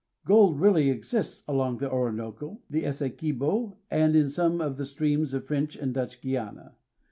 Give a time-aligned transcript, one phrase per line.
[0.25, 5.45] Gold really exists along the Orinoco, the Essequibo, and in some of the streams of
[5.45, 6.73] French and Dutch Guiana.